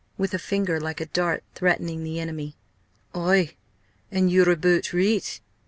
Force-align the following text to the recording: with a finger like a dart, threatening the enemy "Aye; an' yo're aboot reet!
with 0.17 0.33
a 0.33 0.39
finger 0.39 0.79
like 0.79 0.99
a 0.99 1.05
dart, 1.05 1.43
threatening 1.53 2.03
the 2.03 2.19
enemy 2.19 2.55
"Aye; 3.13 3.53
an' 4.09 4.29
yo're 4.29 4.49
aboot 4.49 4.93
reet! 4.93 5.41